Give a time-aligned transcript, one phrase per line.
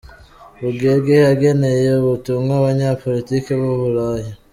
[0.61, 4.29] Rugege yageneye ubutumwa Abanyapolitiki b’u Burayi.